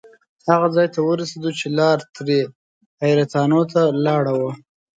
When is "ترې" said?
2.15-2.39